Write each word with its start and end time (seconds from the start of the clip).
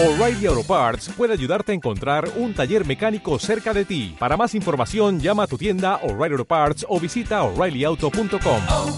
O'Reilly 0.00 0.46
Auto 0.46 0.62
Parts 0.62 1.08
puede 1.16 1.32
ayudarte 1.32 1.72
a 1.72 1.74
encontrar 1.74 2.30
un 2.36 2.54
taller 2.54 2.86
mecánico 2.86 3.36
cerca 3.40 3.74
de 3.74 3.84
ti. 3.84 4.14
Para 4.16 4.36
más 4.36 4.54
información, 4.54 5.18
llama 5.18 5.42
a 5.42 5.46
tu 5.48 5.58
tienda 5.58 5.96
O'Reilly 6.04 6.34
Auto 6.34 6.44
Parts 6.44 6.86
o 6.88 7.00
visita 7.00 7.42
oreillyauto.com. 7.42 8.60
oh, 8.70 8.96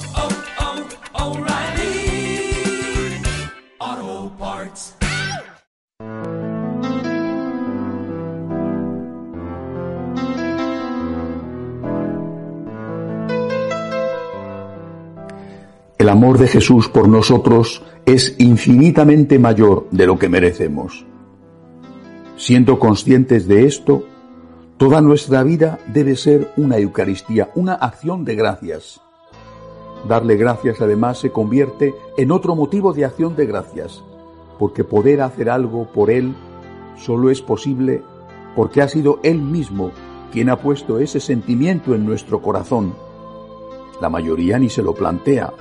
oh, 3.95 4.31
Parts. 4.39 4.95
El 15.97 16.09
amor 16.11 16.37
de 16.37 16.49
Jesús 16.49 16.89
por 16.89 17.09
nosotros 17.09 17.83
es 18.07 18.35
infinitamente 18.39 19.39
mayor 19.39 19.87
de 19.91 20.07
lo 20.07 20.19
que 20.19 20.29
merecemos. 20.29 21.07
Siendo 22.37 22.79
conscientes 22.79 23.47
de 23.47 23.67
esto, 23.67 24.05
toda 24.77 25.01
nuestra 25.01 25.43
vida 25.43 25.79
debe 25.93 26.17
ser 26.17 26.51
una 26.57 26.79
Eucaristía, 26.79 27.51
una 27.55 27.75
acción 27.75 28.25
de 28.25 28.35
gracias. 28.35 29.01
Darle 30.09 30.37
gracias 30.37 30.81
además 30.81 31.19
se 31.19 31.31
convierte 31.31 31.95
en 32.17 32.33
otro 32.33 32.57
motivo 32.57 32.93
de 32.93 33.05
acción 33.05 33.37
de 33.37 33.47
gracias, 33.47 34.03
porque 34.59 34.85
poder 34.85 35.21
hacer 35.21 35.51
algo 35.51 35.93
por 35.93 36.11
Él 36.11 36.35
solo 36.97 37.31
es 37.31 37.43
posible 37.43 38.03
porque 38.57 38.83
ha 38.83 38.89
sido 38.89 39.21
Él 39.23 39.41
mismo 39.41 39.91
quien 40.33 40.49
ha 40.49 40.57
puesto 40.61 40.99
ese 40.99 41.21
sentimiento 41.21 41.95
en 41.95 42.07
nuestro 42.07 42.41
corazón. 42.41 42.95
La 44.01 44.09
mayoría 44.09 44.59
ni 44.59 44.71
se 44.71 44.83
lo 44.83 44.95
plantea, 44.95 45.53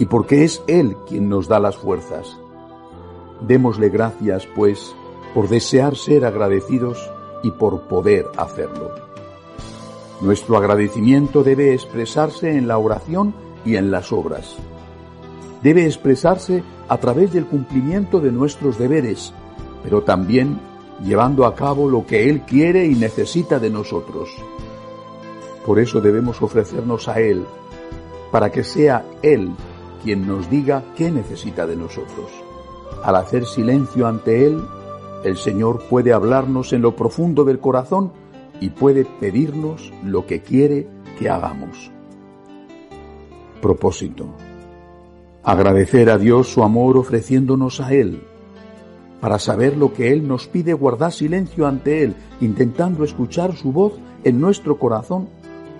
y 0.00 0.06
porque 0.06 0.44
es 0.44 0.62
Él 0.66 0.96
quien 1.06 1.28
nos 1.28 1.46
da 1.46 1.60
las 1.60 1.76
fuerzas. 1.76 2.36
Démosle 3.46 3.90
gracias, 3.90 4.48
pues, 4.56 4.94
por 5.34 5.48
desear 5.48 5.94
ser 5.94 6.24
agradecidos 6.24 7.08
y 7.42 7.50
por 7.50 7.82
poder 7.82 8.26
hacerlo. 8.38 8.90
Nuestro 10.22 10.56
agradecimiento 10.56 11.44
debe 11.44 11.74
expresarse 11.74 12.56
en 12.56 12.66
la 12.66 12.78
oración 12.78 13.34
y 13.64 13.76
en 13.76 13.90
las 13.90 14.10
obras. 14.10 14.56
Debe 15.62 15.84
expresarse 15.84 16.64
a 16.88 16.96
través 16.96 17.34
del 17.34 17.44
cumplimiento 17.44 18.20
de 18.20 18.32
nuestros 18.32 18.78
deberes, 18.78 19.34
pero 19.82 20.02
también 20.02 20.60
llevando 21.04 21.44
a 21.44 21.54
cabo 21.54 21.90
lo 21.90 22.06
que 22.06 22.30
Él 22.30 22.40
quiere 22.46 22.86
y 22.86 22.94
necesita 22.94 23.58
de 23.58 23.68
nosotros. 23.68 24.30
Por 25.66 25.78
eso 25.78 26.00
debemos 26.00 26.40
ofrecernos 26.40 27.06
a 27.06 27.20
Él, 27.20 27.44
para 28.30 28.50
que 28.50 28.64
sea 28.64 29.04
Él 29.20 29.52
quien 30.02 30.26
nos 30.26 30.50
diga 30.50 30.84
qué 30.96 31.10
necesita 31.10 31.66
de 31.66 31.76
nosotros. 31.76 32.30
Al 33.02 33.16
hacer 33.16 33.46
silencio 33.46 34.06
ante 34.06 34.46
Él, 34.46 34.62
el 35.24 35.36
Señor 35.36 35.82
puede 35.88 36.12
hablarnos 36.12 36.72
en 36.72 36.82
lo 36.82 36.96
profundo 36.96 37.44
del 37.44 37.58
corazón 37.58 38.12
y 38.60 38.70
puede 38.70 39.04
pedirnos 39.04 39.92
lo 40.04 40.26
que 40.26 40.40
quiere 40.40 40.88
que 41.18 41.28
hagamos. 41.28 41.90
Propósito. 43.60 44.26
Agradecer 45.42 46.10
a 46.10 46.18
Dios 46.18 46.48
su 46.48 46.62
amor 46.62 46.96
ofreciéndonos 46.96 47.80
a 47.80 47.92
Él. 47.92 48.22
Para 49.20 49.38
saber 49.38 49.76
lo 49.76 49.92
que 49.92 50.12
Él 50.12 50.26
nos 50.26 50.46
pide, 50.46 50.72
guardar 50.72 51.12
silencio 51.12 51.66
ante 51.66 52.02
Él, 52.02 52.14
intentando 52.40 53.04
escuchar 53.04 53.56
su 53.56 53.72
voz 53.72 53.94
en 54.24 54.40
nuestro 54.40 54.78
corazón 54.78 55.28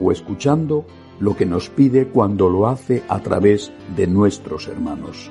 o 0.00 0.12
escuchando 0.12 0.84
lo 1.20 1.36
que 1.36 1.46
nos 1.46 1.68
pide 1.68 2.08
cuando 2.08 2.48
lo 2.48 2.66
hace 2.66 3.02
a 3.08 3.20
través 3.20 3.72
de 3.96 4.06
nuestros 4.06 4.66
hermanos. 4.68 5.30